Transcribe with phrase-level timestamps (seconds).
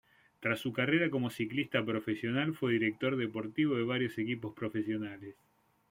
[0.39, 5.35] Tras su carrera como ciclista profesional fue director deportivo de varios equipos profesionales.